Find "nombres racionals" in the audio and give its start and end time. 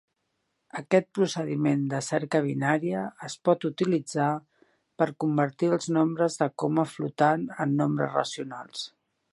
7.85-8.87